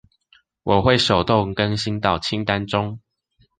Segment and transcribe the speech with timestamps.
[0.63, 2.99] 我會手動更新到清單中